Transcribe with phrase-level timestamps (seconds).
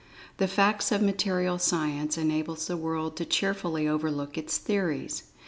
[0.37, 5.25] The facts of Material Science enables the world to cheerfully overlook its theories.